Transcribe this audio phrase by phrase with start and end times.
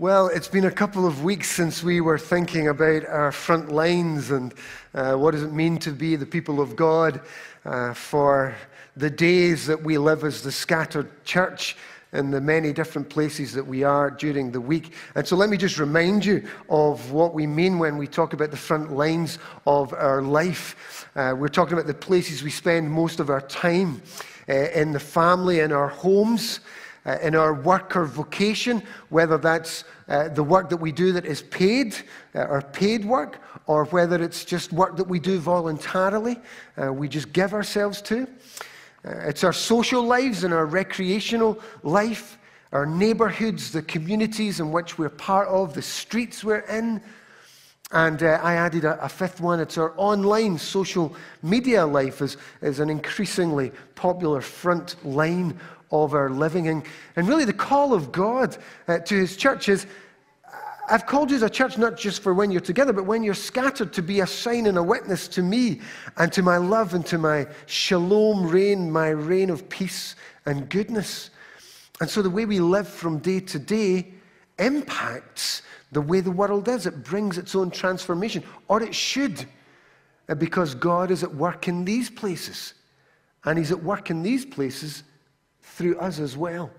[0.00, 4.30] Well, it's been a couple of weeks since we were thinking about our front lines
[4.30, 4.54] and
[4.94, 7.20] uh, what does it mean to be the people of God
[7.66, 8.56] uh, for
[8.96, 11.76] the days that we live as the scattered church
[12.14, 14.94] in the many different places that we are during the week.
[15.16, 18.52] And so let me just remind you of what we mean when we talk about
[18.52, 21.10] the front lines of our life.
[21.14, 24.00] Uh, we're talking about the places we spend most of our time
[24.48, 26.60] uh, in the family, in our homes
[27.06, 31.24] uh, in our work or vocation, whether that's uh, the work that we do that
[31.24, 31.96] is paid,
[32.34, 36.38] uh, or paid work, or whether it's just work that we do voluntarily,
[36.82, 38.26] uh, we just give ourselves to.
[39.04, 42.38] Uh, it's our social lives and our recreational life,
[42.72, 47.00] our neighborhoods, the communities in which we're part of, the streets we're in.
[47.92, 49.58] And uh, I added a, a, fifth one.
[49.58, 55.58] It's our online social media life is, is an increasingly popular front line
[55.90, 56.68] of our living.
[56.68, 56.82] And,
[57.16, 58.56] and really, the call of God
[58.88, 59.86] uh, to his church is
[60.90, 63.32] I've called you as a church not just for when you're together, but when you're
[63.32, 65.80] scattered to be a sign and a witness to me
[66.16, 70.16] and to my love and to my shalom reign, my reign of peace
[70.46, 71.30] and goodness.
[72.00, 74.08] And so the way we live from day to day
[74.58, 76.86] impacts the way the world is.
[76.86, 79.46] It brings its own transformation, or it should,
[80.28, 82.74] uh, because God is at work in these places.
[83.44, 85.04] And He's at work in these places
[85.70, 86.70] through us as well.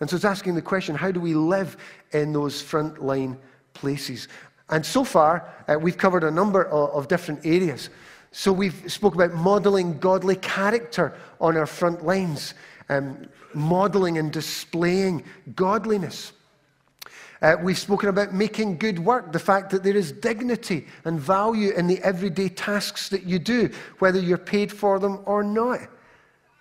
[0.00, 1.76] And so it's asking the question how do we live
[2.12, 3.36] in those frontline
[3.74, 4.28] places?
[4.70, 7.88] And so far, uh, we've covered a number of, of, different areas.
[8.32, 12.54] So we've spoke about modeling godly character on our front lines,
[12.90, 15.24] um, modeling and displaying
[15.56, 16.32] godliness.
[17.40, 21.70] Uh, we've spoken about making good work, the fact that there is dignity and value
[21.70, 25.80] in the everyday tasks that you do, whether you're paid for them or not.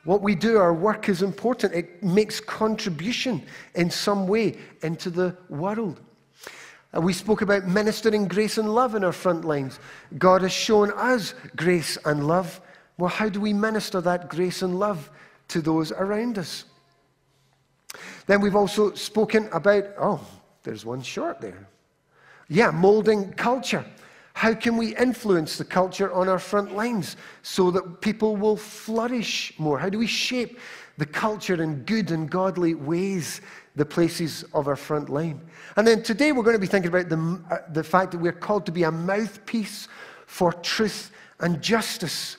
[0.07, 1.73] What we do, our work is important.
[1.73, 3.43] It makes contribution
[3.75, 5.99] in some way into the world.
[6.93, 9.81] And we spoke about ministering grace and love in our front lines.
[10.17, 12.61] God has shown us grace and love.
[12.97, 15.11] Well, how do we minister that grace and love
[15.49, 16.63] to those around us?
[18.27, 20.25] Then we've also spoken about, oh,
[20.63, 21.67] there's one short there.
[22.47, 23.83] Yeah, molding culture.
[24.37, 29.51] How can we influence the culture on our front lines so that people will flourish
[29.57, 29.79] more?
[29.79, 30.59] How do we shape
[30.99, 33.41] the culture in good and godly ways,
[33.75, 35.41] the places of our front line?
[35.75, 38.31] And then today we're going to be thinking about the, uh, the fact that we're
[38.31, 39.87] called to be a mouthpiece
[40.27, 41.09] for truth
[41.39, 42.37] and justice,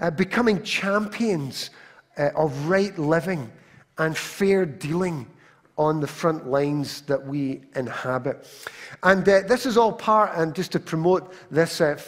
[0.00, 1.70] uh, becoming champions
[2.18, 3.48] uh, of right living
[3.96, 5.28] and fair dealing
[5.78, 8.46] on the front lines that we inhabit.
[9.02, 12.00] And uh, this is all part, and just to promote this, uh,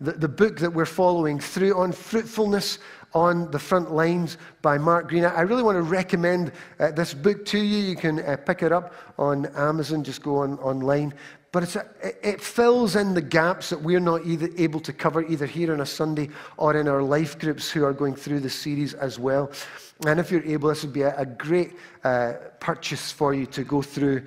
[0.00, 2.78] the, the book that we're following through on fruitfulness
[3.14, 5.24] on the front lines by Mark Greene.
[5.24, 7.78] I really want to recommend uh, this book to you.
[7.78, 11.14] You can uh, pick it up on Amazon, just go on online.
[11.56, 11.86] But a,
[12.22, 15.86] it fills in the gaps that we're not able to cover either here on a
[15.86, 16.28] Sunday
[16.58, 19.50] or in our life groups who are going through the series as well.
[20.06, 21.72] And if you're able, this would be a, a great
[22.04, 24.24] uh, purchase for you to go through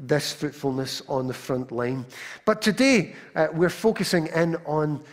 [0.00, 2.06] this fruitfulness on the front line.
[2.46, 5.04] But today, uh, we're focusing in on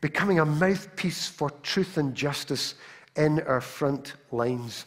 [0.00, 2.76] becoming a mouthpiece for truth and justice
[3.16, 4.84] in our front lines.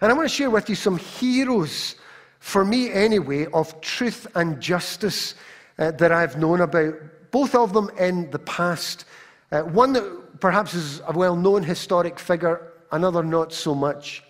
[0.00, 1.96] And I want to share with you some heroes,
[2.44, 5.34] for me anyway, of truth and justice
[5.78, 6.94] uh, that I've known about,
[7.30, 9.06] both of them in the past.
[9.50, 14.22] Uh, one that perhaps is a well known historic figure, another not so much.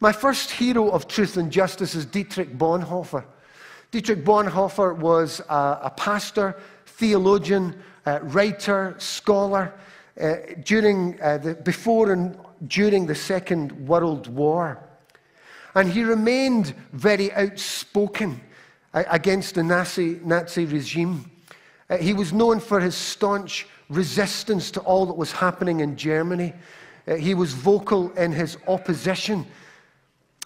[0.00, 3.24] My first hero of truth and justice is Dietrich Bonhoeffer.
[3.92, 7.76] Dietrich Bonhoeffer was a, a pastor, theologian,
[8.06, 9.72] uh, writer, scholar
[10.20, 10.34] uh,
[10.64, 12.36] during uh, the, before and
[12.66, 14.85] during the Second World War.
[15.76, 18.40] And he remained very outspoken
[18.94, 21.30] against the Nazi, Nazi regime.
[21.90, 26.54] Uh, he was known for his staunch resistance to all that was happening in Germany.
[27.06, 29.46] Uh, he was vocal in his opposition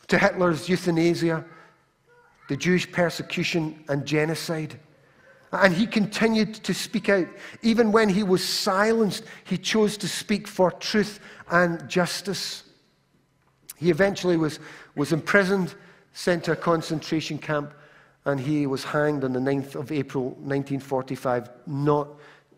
[0.08, 1.44] to Hitler's euthanasia,
[2.48, 4.80] the Jewish persecution and genocide.
[5.52, 7.28] And he continued to speak out.
[7.62, 11.20] Even when he was silenced, he chose to speak for truth
[11.52, 12.64] and justice.
[13.80, 14.58] He eventually was,
[14.96, 15.74] was imprisoned,
[16.12, 17.72] sent to a concentration camp,
[18.24, 22.08] and he was hanged on the 9th of April 1945, not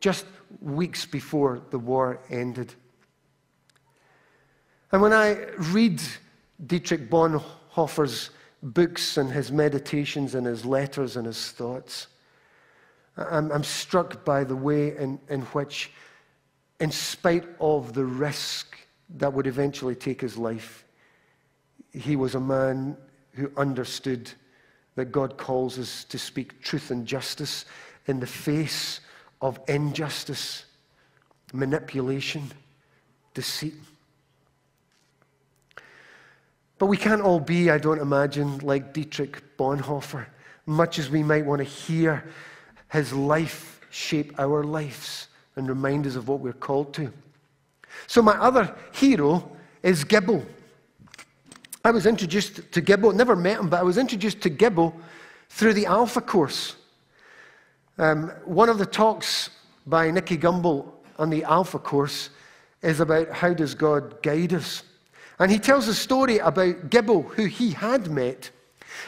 [0.01, 0.27] just
[0.61, 2.75] weeks before the war ended.
[4.91, 6.03] And when I read
[6.67, 8.31] Dietrich Bonhoeffer's
[8.63, 12.07] books and his meditations and his letters and his thoughts.
[13.17, 15.91] I'm, I'm struck by the way in, in which,
[16.81, 18.79] in spite of the risk
[19.17, 20.85] that would eventually take his life,
[21.93, 22.97] he was a man
[23.35, 24.31] who understood
[24.95, 27.65] that God calls us to speak truth and justice
[28.07, 29.01] in the face
[29.41, 30.65] of injustice,
[31.53, 32.51] manipulation,
[33.35, 33.75] deceit.
[36.79, 40.27] But we can't all be, I don't imagine, like Dietrich Bonhoeffer,
[40.67, 42.25] much as we might want to hear
[42.91, 47.13] his life shape our lives and remind us of what we're called to.
[48.07, 49.51] So, my other hero
[49.83, 50.45] is Gibbo.
[51.85, 54.95] I was introduced to Gibbo, never met him, but I was introduced to Gibbo
[55.49, 56.77] through the Alpha course.
[57.99, 59.51] Um, one of the talks
[59.87, 62.31] by Nicky Gumbel on the Alpha course
[62.83, 64.85] is about how does God guide us.
[65.41, 68.51] And he tells a story about Gibbo, who he had met.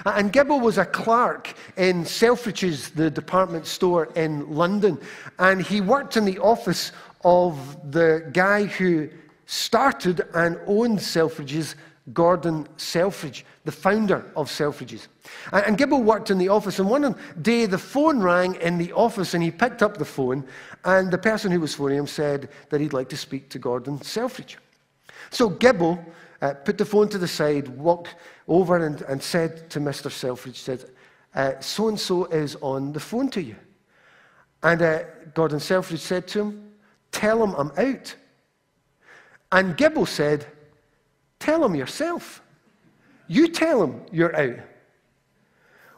[0.04, 4.98] And Gibbo was a clerk in Selfridges, the department store in London.
[5.38, 6.90] And he worked in the office
[7.24, 9.08] of the guy who
[9.46, 11.76] started and owned Selfridges,
[12.12, 15.08] Gordon Selfridge, the founder of Selfridges.
[15.52, 18.92] And, and Gibbo worked in the office, and one day the phone rang in the
[18.92, 20.44] office, and he picked up the phone,
[20.84, 24.02] and the person who was phoning him said that he'd like to speak to Gordon
[24.02, 24.58] Selfridge.
[25.30, 26.04] So Gibbo
[26.42, 28.16] uh, put the phone to the side, walked
[28.48, 30.10] over, and, and said to Mr.
[30.10, 30.90] Selfridge, said,
[31.60, 33.56] so and so is on the phone to you.
[34.62, 35.02] And uh,
[35.34, 36.70] Gordon Selfridge said to him,
[37.12, 38.14] Tell him I'm out.
[39.52, 40.46] And Gibbo said,
[41.44, 42.40] Tell him yourself.
[43.28, 44.64] You tell him you're out.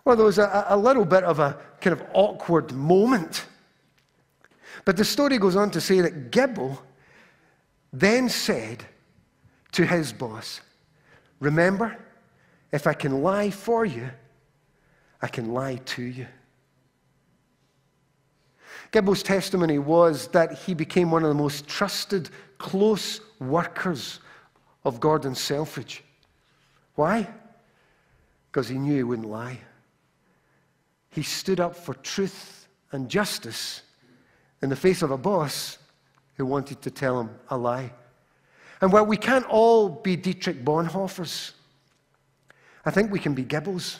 [0.04, 3.44] Well, there was a, a little bit of a kind of awkward moment.
[4.84, 6.76] But the story goes on to say that Gibbo
[7.92, 8.84] then said
[9.70, 10.62] to his boss,
[11.38, 11.96] Remember,
[12.72, 14.10] if I can lie for you,
[15.22, 16.26] I can lie to you.
[18.90, 24.18] Gibbo's testimony was that he became one of the most trusted, close workers
[24.86, 26.04] of Gordon Selfridge.
[26.94, 27.28] Why?
[28.46, 29.58] Because he knew he wouldn't lie.
[31.10, 33.82] He stood up for truth and justice
[34.62, 35.78] in the face of a boss
[36.36, 37.90] who wanted to tell him a lie.
[38.80, 41.50] And while we can't all be Dietrich Bonhoeffers,
[42.84, 43.98] I think we can be Gibbos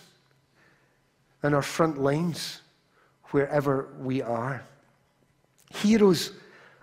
[1.43, 2.61] in our front lines
[3.33, 4.63] wherever we are.
[5.75, 6.31] Heroes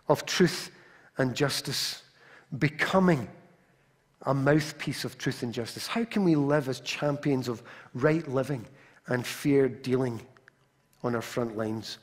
[0.09, 0.71] of truth
[1.17, 2.03] and justice,
[2.57, 3.29] becoming
[4.23, 5.87] a mouthpiece of truth and justice?
[5.87, 7.61] How can we live as champions of
[7.93, 8.65] right living
[9.07, 10.21] and fair dealing
[11.03, 11.97] on our front lines?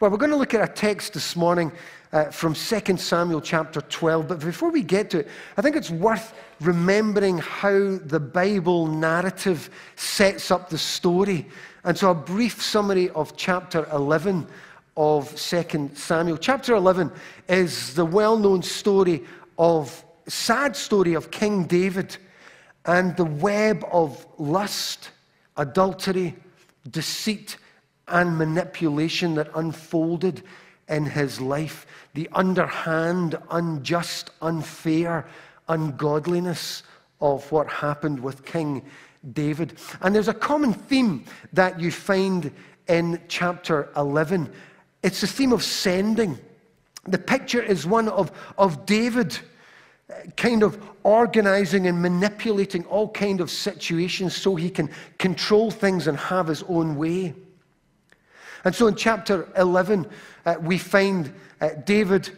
[0.00, 1.70] Well, we're going to look at a text this morning
[2.12, 4.28] uh, from 2 Samuel chapter 12.
[4.28, 9.68] But before we get to it, I think it's worth remembering how the Bible narrative
[9.96, 11.46] sets up the story.
[11.84, 14.46] And so, a brief summary of chapter 11
[14.96, 16.38] of 2 Samuel.
[16.38, 17.12] Chapter 11
[17.48, 19.24] is the well known story
[19.58, 22.16] of sad story of King David
[22.84, 25.10] and the web of lust,
[25.56, 26.36] adultery,
[26.90, 27.56] deceit,
[28.08, 30.42] and manipulation that unfolded
[30.88, 31.86] in his life.
[32.14, 35.26] The underhand, unjust, unfair
[35.68, 36.82] ungodliness
[37.20, 38.82] of what happened with King
[39.32, 39.78] David.
[40.00, 42.52] And there's a common theme that you find
[42.88, 44.52] in chapter 11.
[45.02, 46.38] It's the theme of sending.
[47.08, 49.38] The picture is one of, of David
[50.36, 54.88] kind of organizing and manipulating all kind of situations so he can
[55.18, 57.34] control things and have his own way.
[58.64, 60.06] And so in chapter 11,
[60.44, 62.30] uh, we find uh, David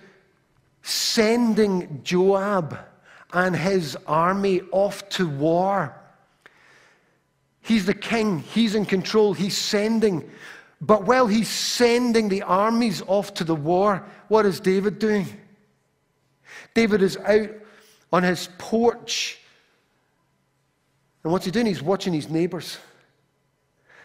[0.83, 2.79] sending Joab
[3.33, 5.95] and his army off to war.
[7.61, 10.31] He's the king, he's in control, he's sending.
[10.81, 15.27] But while he's sending the armies off to the war, what is David doing?
[16.79, 17.51] David is out
[18.13, 19.41] on his porch.
[21.25, 21.67] And what's he doing?
[21.67, 22.79] He's watching his neighbors.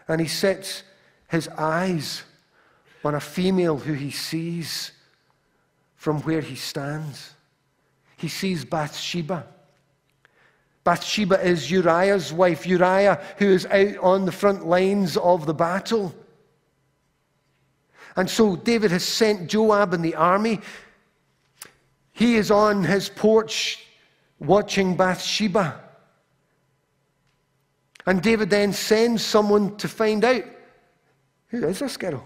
[0.08, 0.82] And he sets
[1.30, 2.24] his eyes
[3.06, 4.92] on a female who he sees
[5.98, 7.36] from where he stands.
[8.18, 9.46] He sees Bathsheba.
[10.84, 16.12] Bathsheba is Uriah's wife, Uriah, who is out on the front lines of the battle.
[18.15, 20.60] And so David has sent Joab and the army.
[22.13, 23.86] He is on his porch
[24.39, 25.79] watching Bathsheba.
[28.05, 30.43] And David then sends someone to find out
[31.48, 32.25] who is this girl?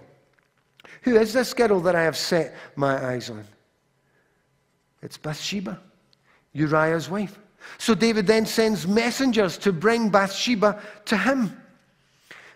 [1.01, 3.43] Who is this girl that I have set my eyes on?
[5.01, 5.79] It's Bathsheba,
[6.53, 7.37] Uriah's wife.
[7.77, 11.61] So David then sends messengers to bring Bathsheba to him.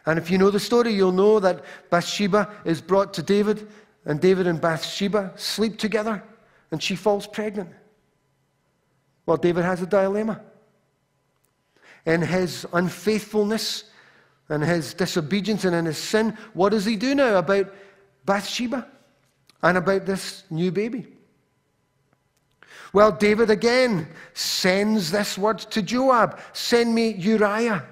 [0.06, 3.68] And if you know the story, you'll know that Bathsheba is brought to David,
[4.06, 6.24] and David and Bathsheba sleep together,
[6.72, 7.70] and she falls pregnant.
[9.26, 10.42] Well, David has a dilemma.
[12.06, 13.86] In his unfaithfulness
[14.50, 17.74] and his disobedience and in his sin, what does he do now about
[18.26, 18.88] Bathsheba
[19.62, 21.08] and about this new baby?
[22.94, 27.86] Well, David again sends this word to Joab send me Uriah.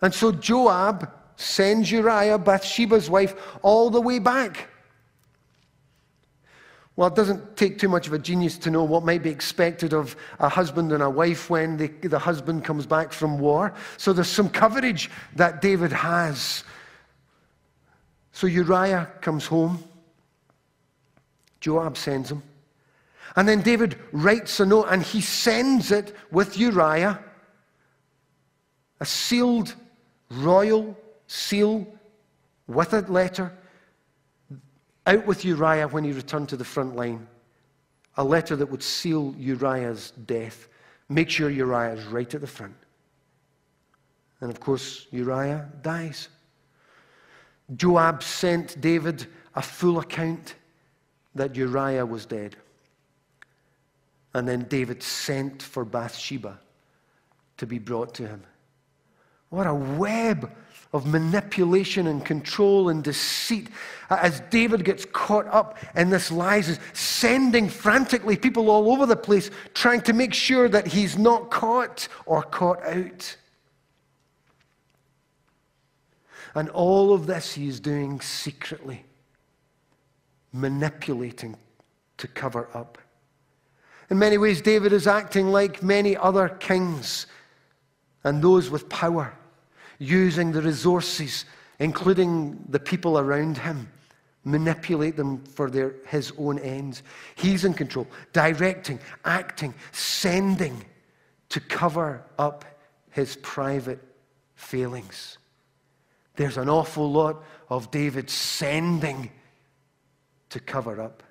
[0.00, 4.68] And so Joab sends Uriah, Bathsheba's wife, all the way back.
[6.98, 9.94] Well, it doesn't take too much of a genius to know what might be expected
[9.94, 13.72] of a husband and a wife when the, the husband comes back from war.
[13.98, 16.64] So there's some coverage that David has.
[18.32, 19.84] So Uriah comes home.
[21.60, 22.42] Joab sends him.
[23.36, 27.22] And then David writes a note and he sends it with Uriah,
[28.98, 29.72] a sealed
[30.32, 31.86] royal seal
[32.66, 33.52] with a letter,
[35.08, 37.26] out with Uriah when he returned to the front line.
[38.18, 40.68] A letter that would seal Uriah's death.
[41.08, 42.74] Make sure Uriah is right at the front.
[44.40, 46.28] And of course, Uriah dies.
[47.76, 50.54] Joab sent David a full account
[51.34, 52.56] that Uriah was dead.
[54.34, 56.58] And then David sent for Bathsheba
[57.56, 58.42] to be brought to him.
[59.48, 60.52] What a web
[60.92, 63.68] of manipulation and control and deceit
[64.10, 69.16] as David gets caught up in this lies, is sending frantically people all over the
[69.16, 73.36] place, trying to make sure that he's not caught or caught out.
[76.54, 79.04] And all of this he is doing secretly,
[80.52, 81.56] manipulating
[82.16, 82.98] to cover up.
[84.10, 87.26] In many ways, David is acting like many other kings
[88.24, 89.34] and those with power,
[89.98, 91.44] using the resources,
[91.78, 93.88] including the people around him,
[94.44, 97.02] manipulate them for their, his own ends.
[97.34, 100.84] He's in control, directing, acting, sending
[101.50, 102.64] to cover up
[103.10, 104.00] his private
[104.54, 105.38] failings.
[106.36, 109.30] There's an awful lot of David sending
[110.50, 111.22] to cover up.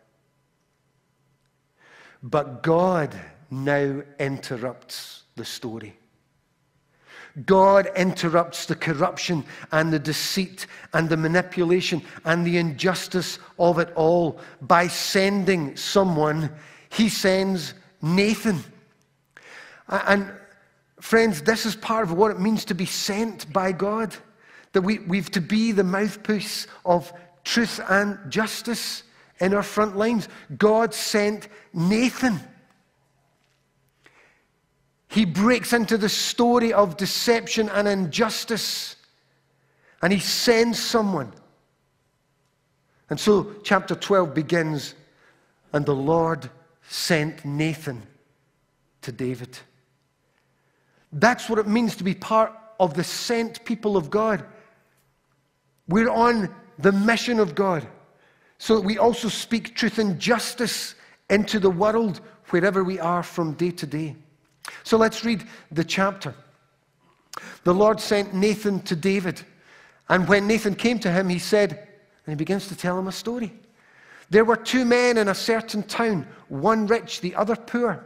[2.21, 3.17] But God
[3.49, 5.97] now interrupts the story.
[7.45, 13.91] God interrupts the corruption and the deceit and the manipulation and the injustice of it
[13.95, 16.51] all by sending someone.
[16.89, 18.63] He sends Nathan.
[19.87, 20.31] And
[20.99, 24.15] friends, this is part of what it means to be sent by God.
[24.73, 27.13] That we, we've to be the mouthpiece of
[27.43, 29.03] truth and justice
[29.39, 30.27] in our front lines.
[30.57, 32.39] God sent Nathan.
[35.07, 38.95] He breaks into the story of deception and injustice,
[40.01, 41.33] and he sends someone.
[43.09, 44.95] And so, chapter 12 begins,
[45.71, 46.49] and the Lord
[46.89, 48.05] sent Nathan
[49.01, 49.57] to David.
[51.13, 54.43] That's what it means to be part of the sent people of God.
[55.87, 57.87] We're on the mission of God
[58.57, 60.95] so that we also speak truth and justice
[61.29, 64.15] into the world wherever we are from day to day.
[64.83, 66.33] So let's read the chapter.
[67.63, 69.41] The Lord sent Nathan to David,
[70.09, 71.71] and when Nathan came to him, he said,
[72.25, 73.53] and he begins to tell him a story.
[74.29, 78.03] There were two men in a certain town, one rich, the other poor.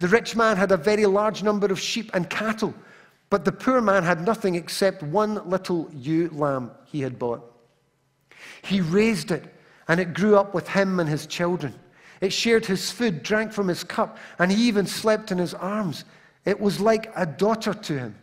[0.00, 2.74] The rich man had a very large number of sheep and cattle,
[3.30, 7.42] but the poor man had nothing except one little ewe lamb he had bought.
[8.62, 9.54] He raised it
[9.86, 11.74] and it grew up with him and his children.
[12.20, 16.04] It shared his food, drank from his cup, and he even slept in his arms.
[16.44, 18.14] It was like a daughter to him.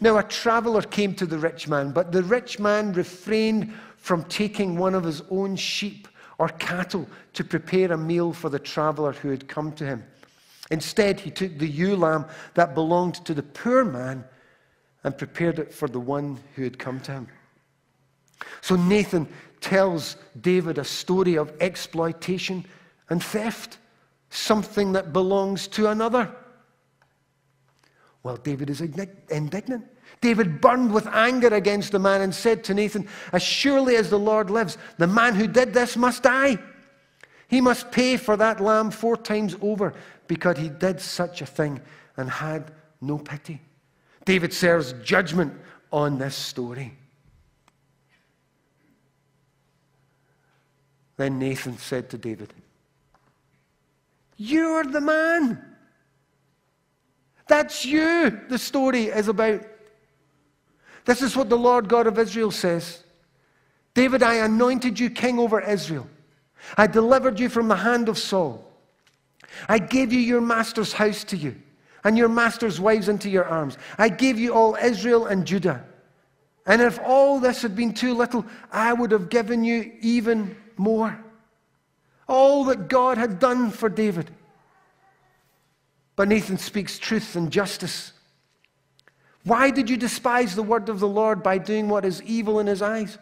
[0.00, 4.76] Now, a traveler came to the rich man, but the rich man refrained from taking
[4.76, 6.08] one of his own sheep
[6.38, 10.04] or cattle to prepare a meal for the traveler who had come to him.
[10.70, 14.24] Instead, he took the ewe lamb that belonged to the poor man
[15.02, 17.28] and prepared it for the one who had come to him.
[18.60, 19.26] So Nathan
[19.60, 22.64] tells David a story of exploitation
[23.10, 23.78] and theft,
[24.30, 26.30] something that belongs to another.
[28.22, 29.86] Well, David is indignant.
[30.20, 34.18] David burned with anger against the man and said to Nathan, As surely as the
[34.18, 36.58] Lord lives, the man who did this must die.
[37.48, 39.94] He must pay for that lamb four times over
[40.26, 41.80] because he did such a thing
[42.16, 43.60] and had no pity.
[44.24, 45.54] David serves judgment
[45.90, 46.94] on this story.
[51.18, 52.54] Then Nathan said to David,
[54.38, 55.62] You're the man.
[57.48, 59.62] That's you, the story is about.
[61.04, 63.02] This is what the Lord God of Israel says
[63.94, 66.06] David, I anointed you king over Israel.
[66.76, 68.64] I delivered you from the hand of Saul.
[69.68, 71.56] I gave you your master's house to you.
[72.04, 73.76] and your master's wives into your arms.
[73.98, 75.84] I gave you all Israel and Judah.
[76.64, 81.18] And if all this had been too little, I would have given you even more.
[82.26, 84.30] All that God had done for David.
[86.16, 88.12] But Nathan speaks truth and justice.
[89.44, 92.66] Why did you despise the word of the Lord by doing what is evil in
[92.66, 93.18] his eyes?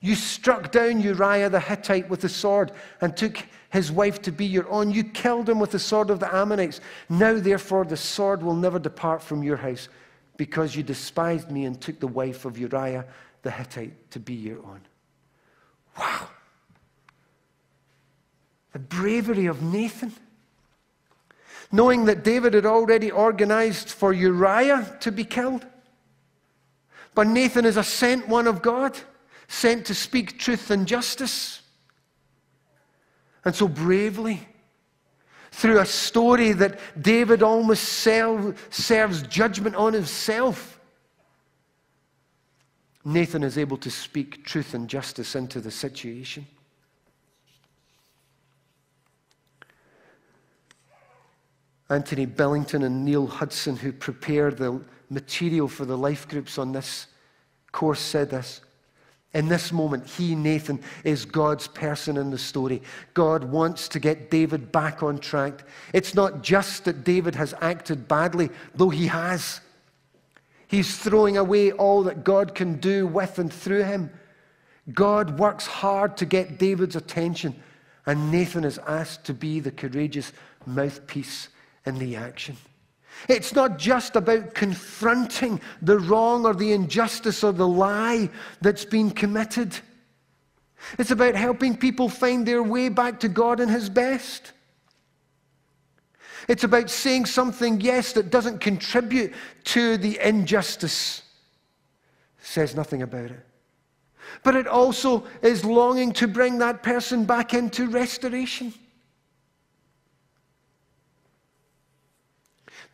[0.00, 4.46] You struck down Uriah the Hittite with the sword and took his wife to be
[4.46, 4.92] your own.
[4.92, 6.80] You killed him with the sword of the Ammonites.
[7.08, 9.88] Now, therefore, the sword will never depart from your house
[10.36, 13.04] because you despised me and took the wife of Uriah
[13.42, 14.80] the Hittite to be your own.
[15.98, 16.28] Wow.
[18.72, 20.12] The bravery of Nathan.
[21.70, 25.66] Knowing that David had already organized for Uriah to be killed.
[27.14, 28.96] But Nathan is a sent one of God
[29.48, 31.62] sent to speak truth and justice.
[33.44, 34.46] And so bravely,
[35.50, 40.78] through a story that David almost serves judgment on himself,
[43.04, 46.46] Nathan is able to speak truth and justice into the situation.
[51.90, 54.80] Anthony Billington and Neil Hudson, who prepared the
[55.10, 57.06] material for the life groups on this
[57.72, 58.60] course, said this
[59.34, 62.82] in this moment, he, Nathan, is God's person in the story.
[63.12, 65.64] God wants to get David back on track.
[65.92, 69.60] It's not just that David has acted badly, though he has.
[70.66, 74.10] He's throwing away all that God can do with and through him.
[74.94, 77.54] God works hard to get David's attention,
[78.06, 80.32] and Nathan is asked to be the courageous
[80.64, 81.48] mouthpiece
[81.86, 82.56] in the action.
[83.28, 88.30] It's not just about confronting the wrong or the injustice or the lie
[88.60, 89.76] that's been committed.
[90.98, 94.52] It's about helping people find their way back to God and His best.
[96.46, 101.22] It's about saying something, yes, that doesn't contribute to the injustice,
[102.40, 103.44] says nothing about it.
[104.42, 108.72] But it also is longing to bring that person back into restoration.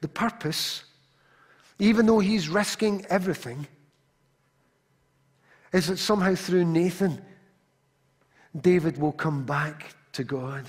[0.04, 0.84] The purpose,
[1.78, 3.66] even though he's risking everything,
[5.72, 7.22] is that somehow through Nathan,
[8.54, 10.66] David will come back to God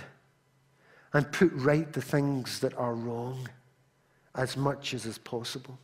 [1.12, 3.50] and put right the things that are wrong
[4.36, 5.78] as much as is possible.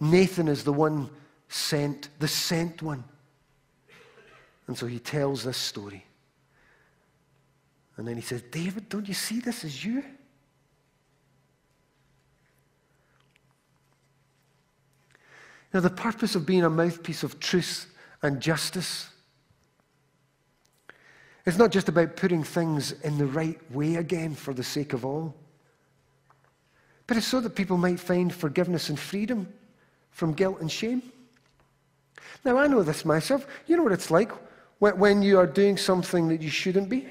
[0.00, 1.10] Nathan is the one
[1.50, 3.04] sent, the sent one.
[4.68, 6.06] And so he tells this story.
[7.98, 10.02] And then he says, David, don't you see this as you?
[15.74, 19.08] Now, the purpose of being a mouthpiece of truth and justice
[21.44, 25.04] is not just about putting things in the right way again for the sake of
[25.04, 25.34] all,
[27.08, 29.52] but it's so that people might find forgiveness and freedom
[30.12, 31.02] from guilt and shame.
[32.44, 33.44] Now, I know this myself.
[33.66, 34.30] You know what it's like
[34.78, 37.08] when you are doing something that you shouldn't be.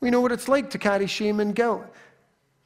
[0.00, 1.84] We know what it's like to carry shame and guilt,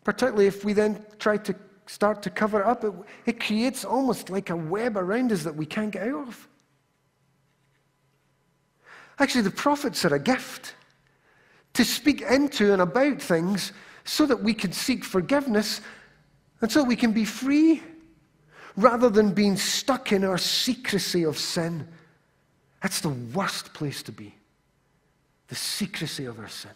[0.04, 1.54] particularly if we then try to
[1.86, 2.92] start to cover up, it,
[3.26, 6.48] it creates almost like a web around us that we can't get out of.
[9.18, 10.74] Actually, the prophets are a gift
[11.72, 13.72] to speak into and about things
[14.04, 15.80] so that we can seek forgiveness
[16.60, 17.82] and so we can be free
[18.76, 21.86] rather than being stuck in our secrecy of sin.
[22.82, 24.34] That's the worst place to be
[25.48, 26.72] the secrecy of our sin.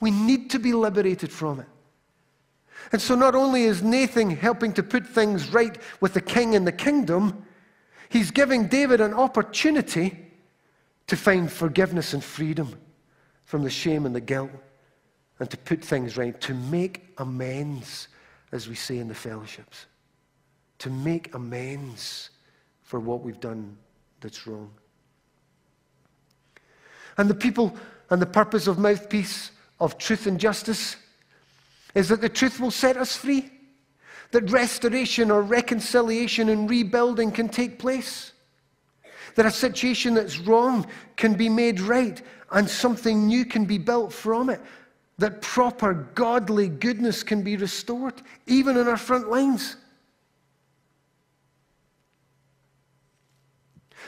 [0.00, 1.66] We need to be liberated from it.
[2.92, 6.66] And so not only is Nathan helping to put things right with the king and
[6.66, 7.44] the kingdom,
[8.08, 10.18] he's giving David an opportunity
[11.06, 12.78] to find forgiveness and freedom
[13.44, 14.50] from the shame and the guilt
[15.40, 18.08] and to put things right, to make amends,
[18.52, 19.86] as we say in the fellowships.
[20.78, 22.30] To make amends
[22.82, 23.76] for what we've done
[24.20, 24.70] that's wrong.
[27.18, 27.76] And the people
[28.10, 30.96] and the purpose of mouthpiece of truth and justice
[31.94, 33.50] is that the truth will set us free,
[34.32, 38.32] that restoration or reconciliation and rebuilding can take place,
[39.36, 44.12] that a situation that's wrong can be made right and something new can be built
[44.12, 44.60] from it,
[45.18, 48.14] that proper godly goodness can be restored,
[48.46, 49.76] even in our front lines.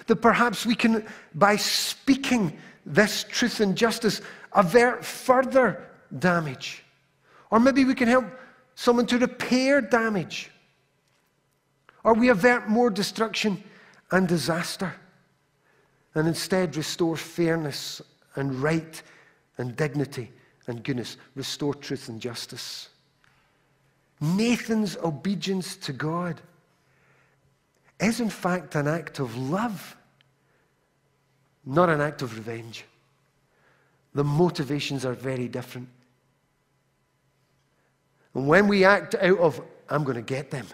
[0.07, 4.21] That perhaps we can, by speaking this truth and justice,
[4.53, 5.85] avert further
[6.17, 6.85] damage.
[7.51, 8.25] Or maybe we can help
[8.75, 10.51] someone to repair damage.
[12.05, 13.63] Or we avert more destruction
[14.11, 14.95] and disaster
[16.15, 18.01] and instead restore fairness
[18.37, 19.03] and right
[19.59, 20.31] and dignity
[20.67, 22.89] and goodness, restore truth and justice.
[24.21, 26.41] Nathan's obedience to God
[28.01, 29.97] is, in fact, an act of love,
[31.65, 32.85] not an act of revenge.
[34.15, 35.89] The motivations are very different.
[38.37, 40.67] And when we act out of, I'm going to get them,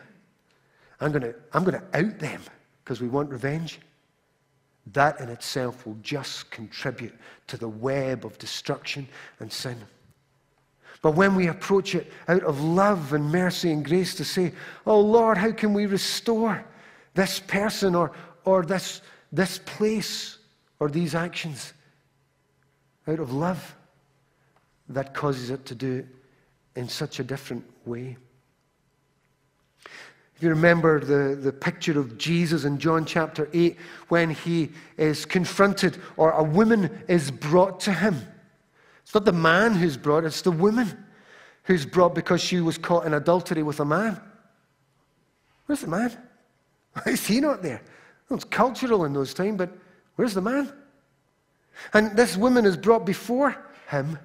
[1.01, 2.43] I'm going to, I'm going to out them
[2.83, 3.79] because we want revenge,
[4.93, 7.15] that in itself will just contribute
[7.47, 9.07] to the web of destruction
[9.39, 9.77] and sin.
[11.03, 14.53] But when we approach it out of love and mercy and grace to say,
[14.85, 16.65] Oh Lord, how can we restore
[17.15, 18.11] this person or,
[18.45, 20.39] or this, this place
[20.81, 21.75] or these actions?
[23.07, 23.77] Out of love,
[24.89, 26.05] that causes it to do
[26.77, 28.17] in such a different way.
[30.37, 33.77] If you remember the, the picture of Jesus in John chapter 8,
[34.09, 38.27] when he is confronted or a woman is brought to him
[39.13, 41.05] it's not the man who's brought, it's the woman
[41.65, 44.19] who's brought because she was caught in adultery with a man.
[45.67, 46.17] Where's the man?
[46.95, 47.83] Why is he not there?
[48.29, 49.71] Well, it's cultural in those times, but
[50.17, 50.73] where's the man?
[51.93, 53.55] And this woman is brought before
[53.91, 54.19] him.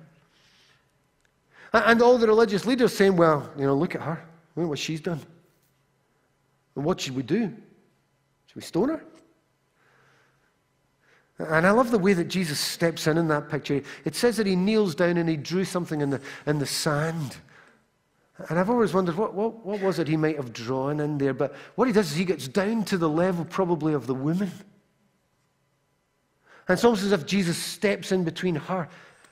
[1.85, 4.23] And all the religious leaders saying, well, you know, look at her.
[4.55, 5.19] Look at what she's done.
[6.75, 7.53] And what should we do?
[8.47, 9.03] Should we stone her?
[11.39, 13.81] And I love the way that Jesus steps in in that picture.
[14.05, 17.37] It says that he kneels down and he drew something in the, in the sand.
[18.49, 21.33] And I've always wondered what, what, what was it he might have drawn in there.
[21.33, 24.51] But what he does is he gets down to the level probably of the woman.
[26.67, 28.89] And it's almost as if Jesus steps in between her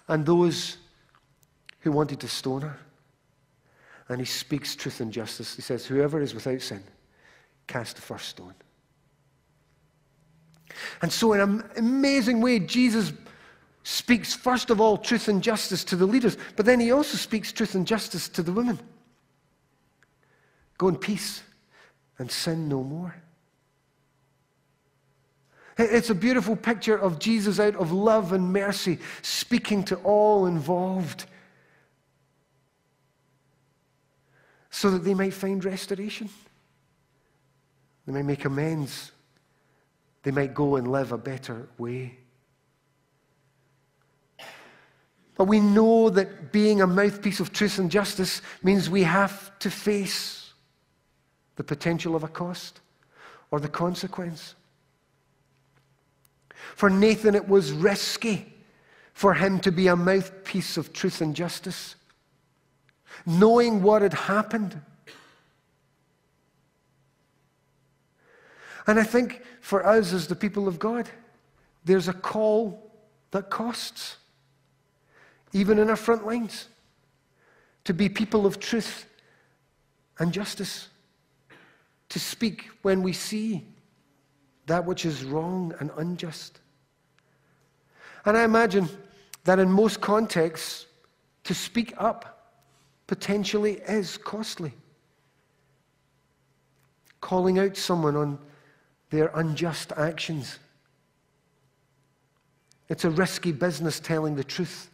[0.07, 0.77] and those
[1.85, 2.79] who wanted to stone her.
[4.09, 5.55] And he speaks truth and justice.
[5.55, 6.83] He says, Whoever is without sin,
[7.67, 8.55] cast the first stone.
[11.03, 13.13] And so, in an amazing way, Jesus
[13.83, 17.51] speaks, first of all, truth and justice to the leaders, but then he also speaks
[17.51, 18.79] truth and justice to the women.
[20.79, 21.43] Go in peace
[22.17, 23.15] and sin no more.
[25.77, 31.27] It's a beautiful picture of Jesus out of love and mercy, speaking to all involved
[34.75, 36.29] so that they might find restoration.
[38.05, 39.11] They might make amends
[40.25, 42.17] they might go and live a better way.
[45.35, 49.69] But we know that being a mouthpiece of truth and justice means we have to
[49.69, 50.51] face
[51.57, 52.79] the potential of a cost
[53.51, 54.55] or the consequence.
[56.75, 58.51] For Nathan, it was risky
[59.13, 61.95] for him to be a mouthpiece of truth and justice.
[63.25, 64.81] Knowing what had happened,
[68.87, 71.09] And I think for us as the people of God,
[71.85, 72.91] there's a call
[73.31, 74.17] that costs,
[75.53, 76.67] even in our front lines,
[77.83, 79.05] to be people of truth
[80.19, 80.87] and justice,
[82.09, 83.65] to speak when we see
[84.67, 86.59] that which is wrong and unjust.
[88.25, 88.89] And I imagine
[89.43, 90.87] that in most contexts,
[91.43, 92.34] to speak up
[93.07, 94.73] potentially is costly.
[97.21, 98.39] Calling out someone on
[99.09, 100.59] their unjust actions.
[102.89, 104.89] It's a risky business telling the truth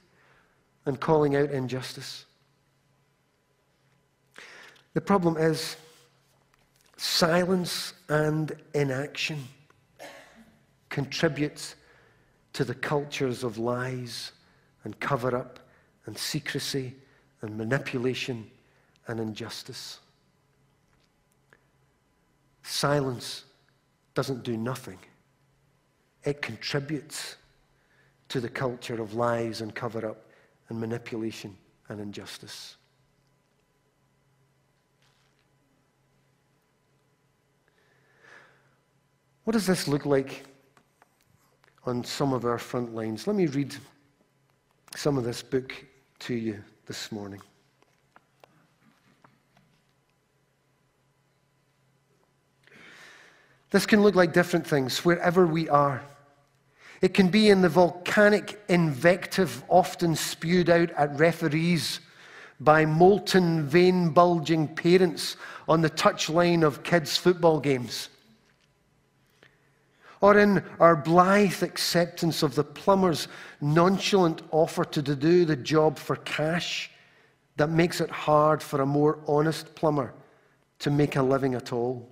[0.85, 2.25] and calling out injustice.
[4.93, 5.77] The problem is
[6.97, 9.47] silence and inaction
[10.89, 11.75] contributes
[12.53, 14.33] to the cultures of lies
[14.83, 15.59] and cover up
[16.05, 16.93] and secrecy
[17.41, 18.49] and manipulation
[19.07, 19.99] and injustice.
[22.63, 23.45] Silence
[24.13, 24.99] doesn't do nothing,
[26.23, 27.37] it contributes
[28.29, 30.25] to the culture of lies and cover up
[30.69, 31.55] and manipulation
[31.89, 32.77] and injustice.
[39.43, 40.43] What does this look like
[41.85, 43.25] on some of our front lines?
[43.27, 43.75] Let me read
[44.95, 45.73] some of this book
[46.19, 47.41] to you this morning.
[53.71, 56.01] This can look like different things wherever we are.
[57.01, 61.99] It can be in the volcanic invective often spewed out at referees
[62.59, 65.35] by molten, vein bulging parents
[65.67, 68.09] on the touchline of kids' football games.
[70.21, 73.27] Or in our blithe acceptance of the plumber's
[73.59, 76.91] nonchalant offer to do the job for cash
[77.57, 80.13] that makes it hard for a more honest plumber
[80.79, 82.07] to make a living at all.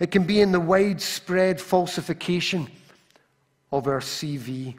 [0.00, 2.68] It can be in the widespread falsification
[3.70, 4.76] of our CV.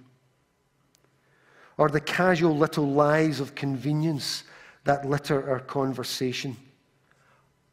[1.78, 4.43] or the casual little lies of convenience
[4.84, 6.58] that litter our conversation.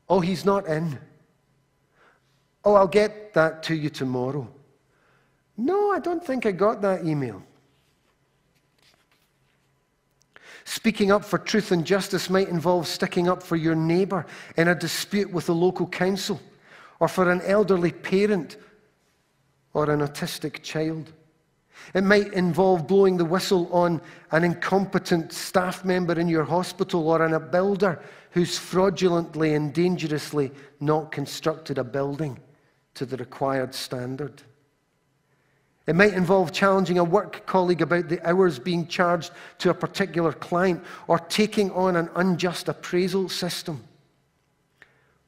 [0.08, 0.98] Oh, he's not in.
[2.64, 4.48] Oh, I'll get that to you tomorrow.
[5.56, 7.42] No, I don't think I got that email.
[10.64, 14.24] Speaking up for truth and justice might involve sticking up for your neighbour
[14.56, 16.40] in a dispute with the local council,
[17.00, 18.56] or for an elderly parent
[19.74, 21.12] or an autistic child.
[21.92, 24.00] It might involve blowing the whistle on
[24.30, 28.00] an incompetent staff member in your hospital or on a builder
[28.30, 30.50] who's fraudulently and dangerously
[30.80, 32.38] not constructed a building
[32.94, 34.42] to the required standard.
[35.86, 40.32] It might involve challenging a work colleague about the hours being charged to a particular
[40.32, 43.84] client, or taking on an unjust appraisal system,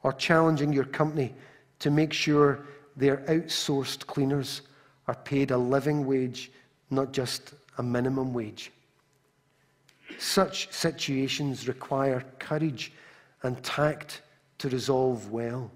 [0.03, 1.35] or challenging your company
[1.81, 2.61] to make sure
[2.97, 4.63] their outsourced cleaners
[5.09, 6.51] are paid a living wage,
[6.91, 8.73] not just a minimum wage.
[10.19, 12.93] Such situations require courage
[13.43, 14.23] and tact
[14.59, 15.71] to resolve well,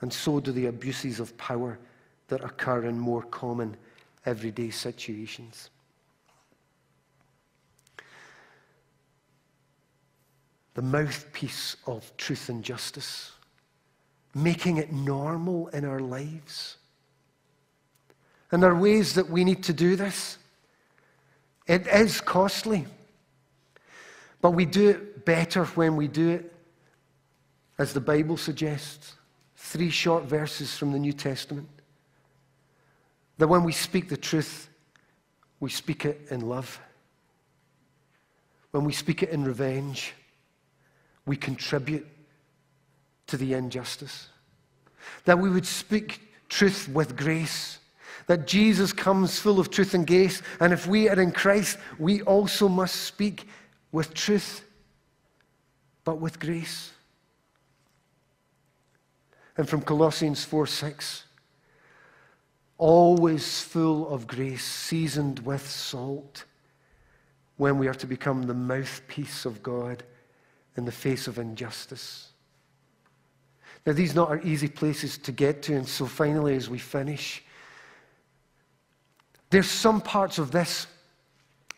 [0.00, 1.78] and so do the abuses of power
[2.28, 3.76] that occur in more common
[4.24, 5.70] everyday situations.
[10.74, 13.32] The mouthpiece of truth and justice,
[14.34, 16.76] making it normal in our lives.
[18.52, 20.38] And there are ways that we need to do this.
[21.66, 22.86] It is costly,
[24.40, 26.52] but we do it better when we do it,
[27.78, 29.14] as the Bible suggests.
[29.70, 31.68] Three short verses from the New Testament.
[33.38, 34.68] That when we speak the truth,
[35.60, 36.80] we speak it in love.
[38.72, 40.12] When we speak it in revenge,
[41.24, 42.04] we contribute
[43.28, 44.26] to the injustice.
[45.24, 47.78] That we would speak truth with grace.
[48.26, 50.42] That Jesus comes full of truth and grace.
[50.58, 53.46] And if we are in Christ, we also must speak
[53.92, 54.64] with truth,
[56.02, 56.90] but with grace.
[59.60, 61.24] And from Colossians 4 6
[62.78, 66.44] always full of grace, seasoned with salt,
[67.58, 70.02] when we are to become the mouthpiece of God
[70.78, 72.30] in the face of injustice.
[73.84, 77.44] Now, these not are easy places to get to, and so finally, as we finish,
[79.50, 80.86] there's some parts of this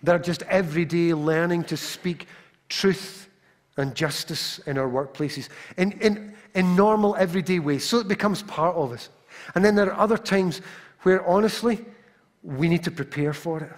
[0.04, 2.28] that are just everyday learning to speak
[2.68, 3.28] truth
[3.82, 8.74] and justice in our workplaces in, in, in normal, everyday ways, so it becomes part
[8.76, 9.10] of us.
[9.54, 10.62] And then there are other times
[11.02, 11.84] where honestly,
[12.42, 13.72] we need to prepare for it.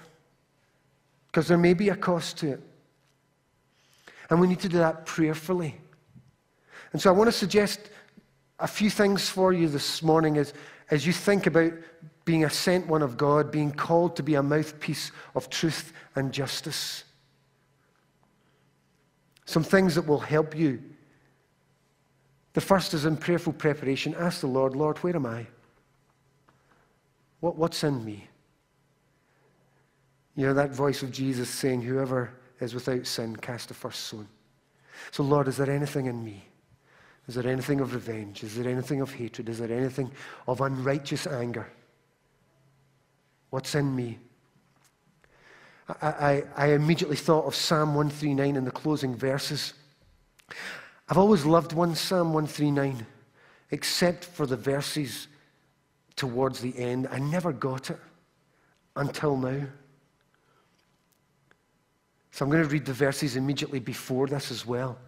[1.26, 2.60] Because there may be a cost to it.
[4.30, 5.76] And we need to do that prayerfully.
[6.92, 7.80] And so I want to suggest
[8.60, 10.54] a few things for you this morning as,
[10.90, 11.72] as you think about
[12.24, 16.32] being a sent one of God, being called to be a mouthpiece of truth and
[16.32, 17.04] justice.
[19.44, 20.82] Some things that will help you.
[22.54, 24.14] The first is in prayerful preparation.
[24.14, 25.46] Ask the Lord, Lord, where am I?
[27.40, 28.28] What, what's in me?
[30.36, 34.28] You know, that voice of Jesus saying, Whoever is without sin, cast the first stone.
[35.10, 36.44] So, Lord, is there anything in me?
[37.26, 38.42] Is there anything of revenge?
[38.42, 39.48] Is there anything of hatred?
[39.48, 40.10] Is there anything
[40.46, 41.70] of unrighteous anger?
[43.50, 44.18] What's in me?
[45.88, 49.74] I, I, immediately thought of Psalm 139 in the closing verses.
[51.08, 53.06] I've always loved one Psalm 139,
[53.70, 55.28] except for the verses
[56.16, 57.06] towards the end.
[57.10, 57.98] I never got it
[58.96, 59.66] until now.
[62.30, 64.98] So I'm going to read the verses immediately before this as well.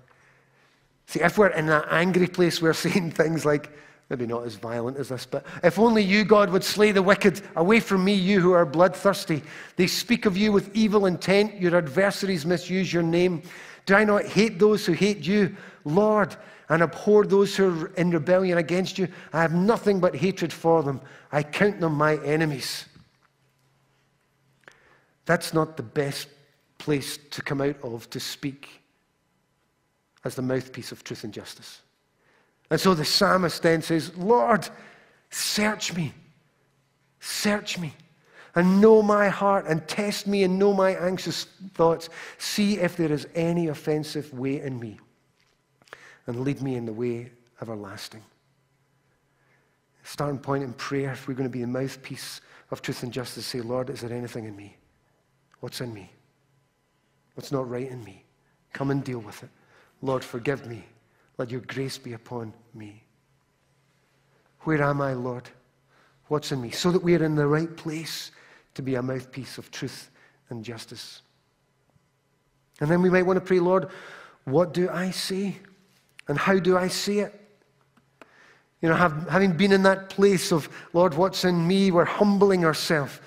[1.06, 3.72] See, if we're in that angry place, we're saying things like,
[4.08, 7.40] maybe not as violent as this, but if only you, God, would slay the wicked.
[7.56, 9.42] Away from me, you who are bloodthirsty.
[9.76, 11.60] They speak of you with evil intent.
[11.60, 13.42] Your adversaries misuse your name.
[13.84, 15.56] Do I not hate those who hate you?
[15.84, 16.36] Lord,
[16.68, 19.08] and abhor those who are in rebellion against you.
[19.32, 21.00] I have nothing but hatred for them.
[21.32, 22.86] I count them my enemies.
[25.24, 26.28] That's not the best
[26.78, 28.68] place to come out of to speak
[30.24, 31.80] as the mouthpiece of truth and justice.
[32.70, 34.68] And so the psalmist then says, Lord,
[35.30, 36.12] search me,
[37.20, 37.94] search me,
[38.54, 42.08] and know my heart, and test me, and know my anxious thoughts.
[42.38, 44.98] See if there is any offensive way in me
[46.26, 48.22] and lead me in the way everlasting.
[50.02, 53.46] Starting point in prayer, if we're going to be the mouthpiece of truth and justice,
[53.46, 54.76] say, Lord, is there anything in me?
[55.60, 56.10] What's in me?
[57.34, 58.24] What's not right in me?
[58.72, 59.50] Come and deal with it.
[60.02, 60.84] Lord, forgive me.
[61.38, 63.02] Let your grace be upon me.
[64.60, 65.48] Where am I, Lord?
[66.28, 66.70] What's in me?
[66.70, 68.32] So that we are in the right place
[68.74, 70.10] to be a mouthpiece of truth
[70.50, 71.22] and justice.
[72.80, 73.88] And then we might want to pray, Lord,
[74.44, 75.56] what do I see?
[76.28, 77.40] And how do I see it?
[78.82, 81.90] You know, have, having been in that place of, Lord, what's in me?
[81.90, 83.18] We're humbling ourselves.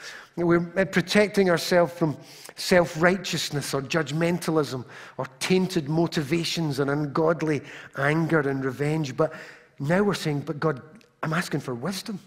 [0.45, 2.17] We're uh, protecting ourselves from
[2.55, 4.85] self righteousness or judgmentalism
[5.17, 7.61] or tainted motivations and ungodly
[7.97, 9.15] anger and revenge.
[9.15, 9.33] But
[9.79, 10.81] now we're saying, but God,
[11.23, 12.19] I'm asking for wisdom.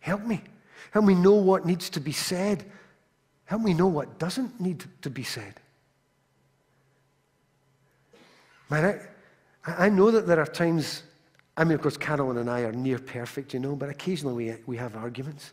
[0.00, 0.42] Help me.
[0.92, 2.64] Help me know what needs to be said.
[3.44, 5.54] Help me know what doesn't need to be said.
[8.70, 9.00] Man,
[9.64, 11.02] I, I know that there are times,
[11.56, 14.56] I mean, of course, Carolyn and I are near perfect, you know, but occasionally we,
[14.66, 15.52] we have arguments.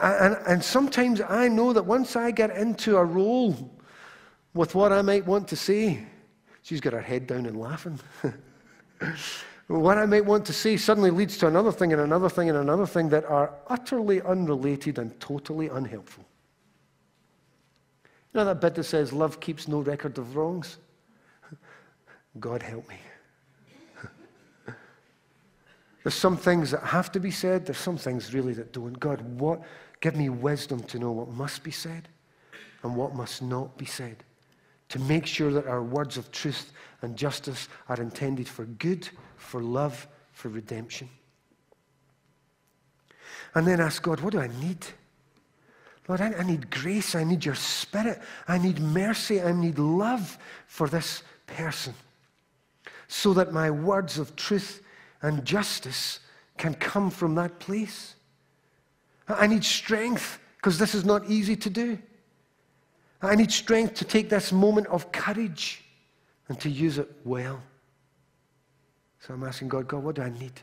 [0.00, 3.70] And, and sometimes I know that once I get into a roll
[4.54, 6.04] with what I might want to say,
[6.62, 7.98] she's got her head down and laughing.
[9.66, 12.58] what I might want to say suddenly leads to another thing and another thing and
[12.58, 16.24] another thing that are utterly unrelated and totally unhelpful.
[18.32, 20.78] You know that bit that says, Love keeps no record of wrongs?
[22.40, 22.96] God help me.
[26.02, 28.98] There's some things that have to be said, there's some things really that don't.
[28.98, 29.62] God, what
[30.00, 32.08] give me wisdom to know what must be said
[32.82, 34.24] and what must not be said.
[34.90, 39.62] To make sure that our words of truth and justice are intended for good, for
[39.62, 41.08] love, for redemption.
[43.54, 44.84] And then ask God, what do I need?
[46.08, 47.14] Lord, I, I need grace.
[47.14, 48.20] I need your spirit.
[48.48, 49.40] I need mercy.
[49.40, 50.36] I need love
[50.66, 51.94] for this person
[53.08, 54.82] so that my words of truth
[55.22, 56.20] and justice
[56.58, 58.16] can come from that place.
[59.28, 61.98] I need strength because this is not easy to do.
[63.22, 65.84] I need strength to take this moment of courage
[66.48, 67.62] and to use it well.
[69.20, 70.60] So I'm asking God, God, what do I need?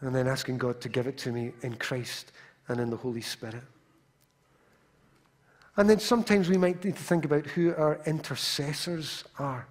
[0.00, 2.32] And then asking God to give it to me in Christ
[2.68, 3.62] and in the Holy Spirit.
[5.78, 9.66] And then sometimes we might need to think about who our intercessors are.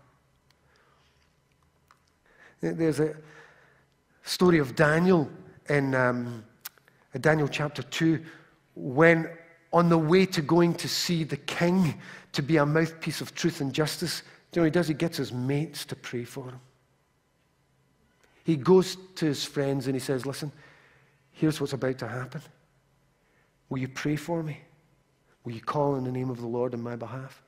[2.62, 3.16] There's a
[4.24, 5.30] story of Daniel
[5.70, 6.44] in, um,
[7.20, 8.24] Daniel chapter 2
[8.76, 9.30] when,
[9.72, 12.00] on the way to going to see the king
[12.34, 14.88] to be a mouthpiece of truth and justice, you know he does?
[14.88, 16.60] He gets his mates to pray for him.
[18.46, 20.52] He goes to his friends and he says, Listen,
[21.32, 22.42] here's what's about to happen.
[23.70, 24.60] Will you pray for me?
[25.44, 27.42] Will you call in the name of the Lord on my behalf?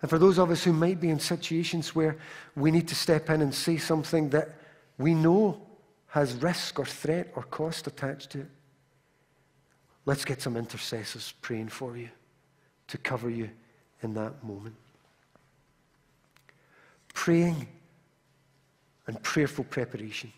[0.00, 2.16] And for those of us who might be in situations where
[2.54, 4.54] we need to step in and say something that
[4.96, 5.60] we know
[6.08, 8.50] has risk or threat or cost attached to it,
[10.06, 12.08] let's get some intercessors praying for you
[12.86, 13.50] to cover you
[14.02, 14.76] in that moment.
[17.12, 17.66] Praying
[19.08, 20.32] and prayerful preparation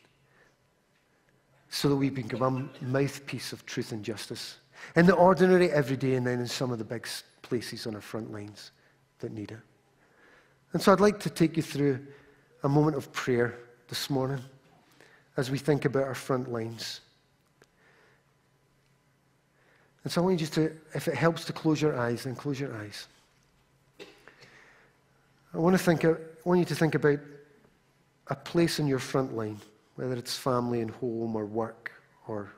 [1.68, 4.57] so that we become a mouthpiece of truth and justice
[4.96, 7.07] in the ordinary, everyday, and then in some of the big
[7.42, 8.73] places on our front lines
[9.20, 9.61] that need it.
[10.72, 12.00] And so I'd like to take you through
[12.62, 14.40] a moment of prayer this morning
[15.37, 17.00] as we think about our front lines.
[20.04, 22.35] And so I want you just to, if it helps to close your eyes, then
[22.35, 23.09] close your eyes.
[25.52, 27.18] I want, to think, I want you to think about
[28.28, 29.61] a place in your front line,
[29.96, 31.90] whether it's family and home or work
[32.28, 32.50] or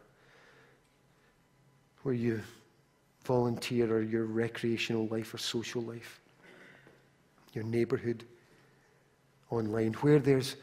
[2.03, 2.43] where you
[3.25, 6.22] volunteer or your recreational life or social life
[7.53, 8.25] your neighborhood,
[9.51, 10.57] online, where there's,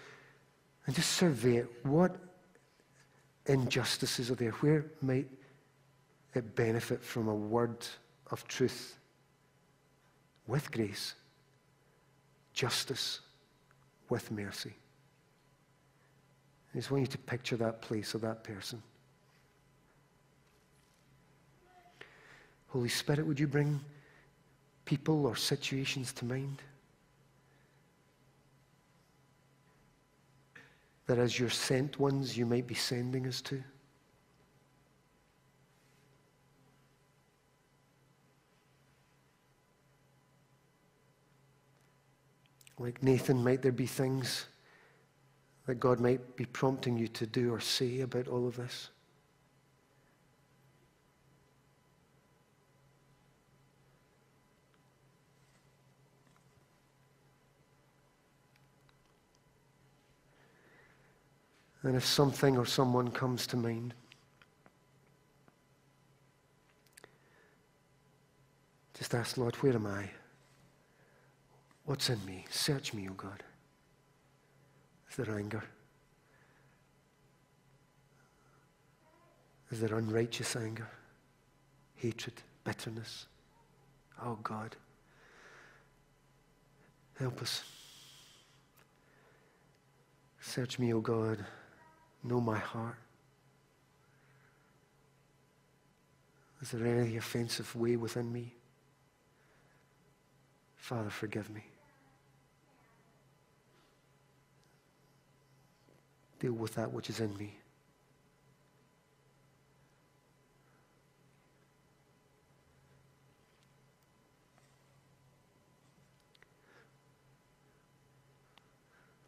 [0.86, 1.70] and just survey it.
[1.84, 2.16] What
[3.46, 4.52] injustices are there?
[4.52, 5.28] Where might
[6.34, 7.86] it benefit from a word
[8.32, 8.98] of truth
[10.48, 11.14] with grace,
[12.54, 13.20] justice
[14.10, 14.74] with mercy?
[16.74, 18.82] I just want you to picture that place or that person.
[22.68, 23.80] Holy Spirit, would you bring
[24.86, 26.62] people or situations to mind?
[31.10, 33.64] That as your sent ones, you might be sending us to?
[42.78, 44.46] Like Nathan, might there be things
[45.66, 48.90] that God might be prompting you to do or say about all of this?
[61.84, 63.94] And if something or someone comes to mind,
[68.98, 70.10] just ask, Lord, where am I?
[71.86, 72.46] What's in me?
[72.50, 73.44] Search me, O oh God.
[75.10, 75.64] Is there anger?
[79.72, 80.90] Is there unrighteous anger?
[81.96, 82.34] Hatred?
[82.64, 83.26] Bitterness?
[84.24, 84.76] Oh God,
[87.18, 87.64] help us.
[90.42, 91.46] Search me, O oh God.
[92.24, 92.98] Know my heart.
[96.62, 98.54] Is there any offensive way within me?
[100.76, 101.64] Father, forgive me.
[106.40, 107.58] Deal with that which is in me.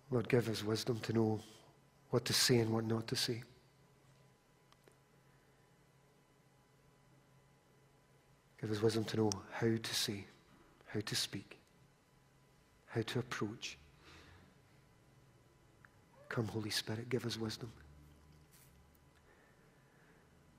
[0.09, 1.41] Lord, give us wisdom to know
[2.12, 3.41] what to say and what not to say.
[8.59, 10.26] Give us wisdom to know how to say,
[10.88, 11.57] how to speak,
[12.88, 13.78] how to approach.
[16.30, 17.72] Come, Holy Spirit, give us wisdom.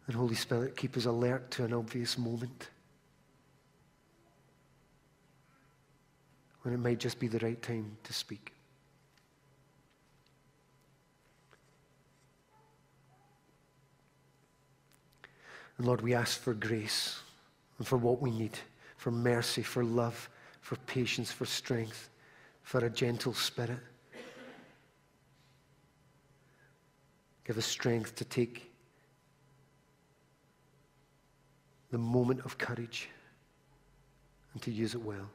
[0.07, 2.71] And Holy Spirit, keep us alert to an obvious moment
[6.63, 8.53] when it might just be the right time to speak.
[15.79, 17.19] And Lord, we ask for grace
[17.79, 18.59] and for what we need
[19.03, 22.09] for mercy, for love, for patience, for strength,
[22.63, 23.81] for a gentle spirit.
[27.45, 28.71] Give us strength to take
[31.91, 33.09] the moment of courage
[34.53, 35.29] and to use it well.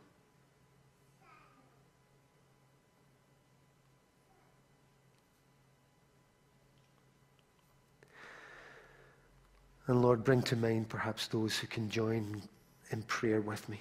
[9.88, 12.42] And Lord, bring to mind perhaps those who can join
[12.92, 13.80] in prayer with me.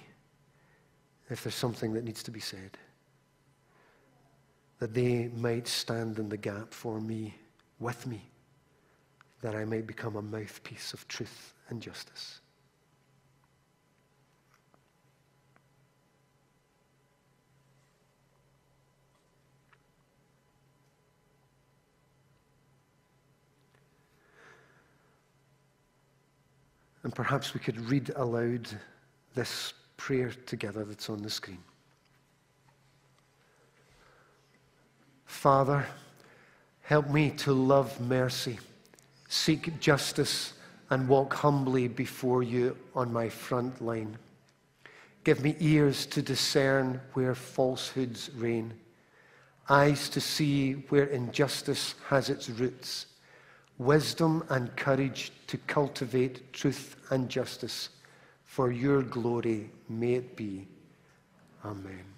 [1.29, 2.77] If there's something that needs to be said,
[4.79, 7.35] that they might stand in the gap for me,
[7.79, 8.29] with me,
[9.41, 12.39] that I might become a mouthpiece of truth and justice.
[27.07, 28.67] And perhaps we could read aloud
[29.33, 31.63] this prayer together that's on the screen.
[35.23, 35.85] Father,
[36.81, 38.59] help me to love mercy,
[39.29, 40.51] seek justice,
[40.89, 44.17] and walk humbly before you on my front line.
[45.23, 48.73] Give me ears to discern where falsehoods reign,
[49.69, 53.05] eyes to see where injustice has its roots
[53.77, 57.89] wisdom and courage to cultivate truth and justice.
[58.45, 60.67] For your glory may it be.
[61.63, 62.16] Amen.